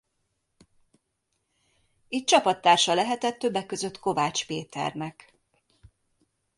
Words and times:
Itt 2.07 2.25
csapattársa 2.27 2.93
lehetett 2.93 3.37
többek 3.39 3.65
között 3.65 3.99
Kovács 3.99 4.45
Péternek. 4.47 5.33